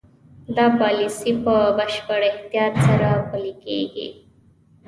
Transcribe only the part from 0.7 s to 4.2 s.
پالیسي په بشپړ احتیاط سره پلي کېږي.